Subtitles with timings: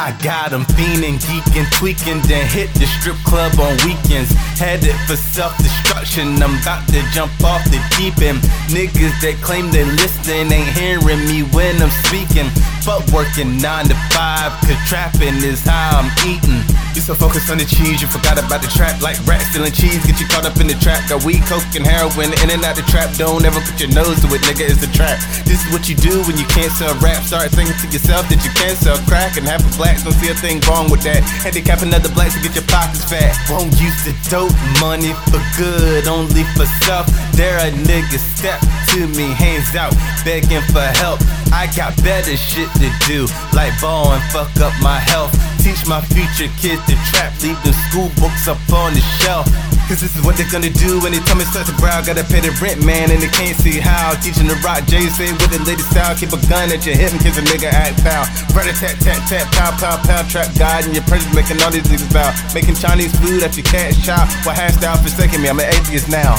[0.00, 4.32] I got them fiending, geeking, tweaking, then hit the strip club on weekends.
[4.56, 8.40] Headed for self destruction, I'm about to jump off the deep end.
[8.72, 12.48] Niggas that claim they listening ain't hearing me when I'm speaking.
[12.80, 16.64] Fuck working 9 to 5, cause trapping is how I'm eating.
[16.96, 19.04] You so focused on the cheese, you forgot about the trap.
[19.04, 21.04] Like rats stealing cheese, get you caught up in the trap.
[21.12, 23.12] Got weed, coke, and heroin in and out the trap.
[23.20, 25.20] Don't ever put your nose to it, nigga, it's the trap.
[25.44, 27.20] This is what you do when you can't sell rap.
[27.28, 29.36] Start thinking to yourself that you can't sell crack.
[29.36, 31.22] And have a the blacks don't see a thing wrong with that.
[31.42, 33.34] Handicap another blacks to get your pockets fat.
[33.50, 37.06] Won't use the dope money for good, only for self.
[37.34, 38.60] There a nigga step
[38.94, 39.94] to me, hands out,
[40.24, 41.18] begging for help.
[41.50, 45.34] I got better shit to do, like ball and fuck up my health.
[45.60, 49.44] Teach my future kids to trap, leave the school books up on the shelf.
[49.90, 52.00] Cause this is what they're gonna do when they tell me such a brow.
[52.00, 54.14] Gotta pay the rent, man, and they can't see how.
[54.24, 56.16] Teaching the rock, Jay say with the latest style.
[56.16, 58.24] Keep a gun at your hip in case a nigga act foul.
[58.56, 61.74] Rat a tat tat tat, pow pow pow, trap God and your presence making all
[61.74, 62.30] these niggas bow.
[62.54, 64.30] Making Chinese food at your cat shop.
[64.46, 65.50] What well, style forsaking me?
[65.50, 66.38] I'm an atheist now.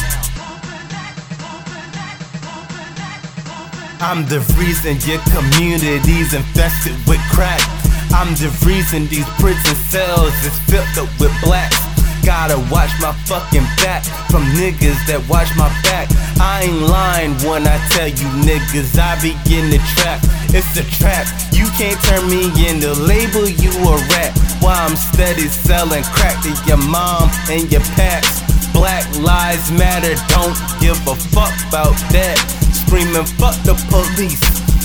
[3.99, 7.80] I'm the reason your community's infested with crack.
[8.13, 11.79] I'm the reason these prison cells is filled up with blacks.
[12.25, 16.11] Gotta watch my fucking back from niggas that watch my back.
[16.37, 20.21] I ain't lying when I tell you niggas I be in the trap.
[20.53, 21.25] It's a trap.
[21.49, 24.37] You can't turn me into the label you a rat.
[24.61, 28.43] While I'm steady selling crack to your mom and your packs.
[28.69, 32.37] Black lives matter, don't give a fuck about that.
[32.69, 34.41] Screaming fuck the police,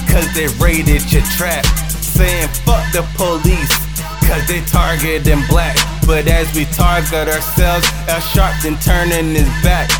[0.08, 1.64] cause they raided your trap.
[2.16, 3.68] Saying fuck the police,
[4.24, 5.76] cause they targeting black.
[6.06, 9.90] But as we target ourselves, Al Sharpton turning his back.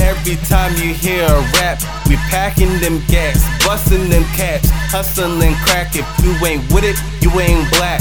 [0.00, 5.96] Every time you hear a rap, we packing them gas, busting them cats, hustling crack.
[5.96, 8.00] If you ain't with it, you ain't black.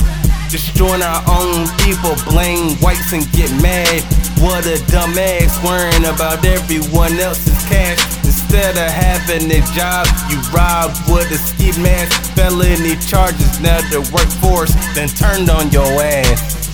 [0.53, 4.03] Destroying our own people, blame whites and get mad.
[4.37, 7.97] What a dumbass worrying about everyone else's cash.
[8.23, 12.35] Instead of having a job, you rob with a ski mask.
[12.35, 16.72] Felony charges, now the workforce, then turned on your ass.